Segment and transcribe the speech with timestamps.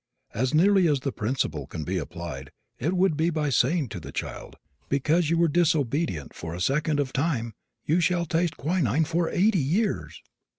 [0.33, 4.11] As nearly as the principle can be applied it would be by saying to the
[4.11, 4.55] child,
[4.89, 7.53] "Because you were disobedient for a second of time
[7.85, 10.23] you shall taste quinine for eighty years!"